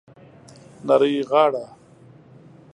[0.87, 1.65] نرۍ غاړه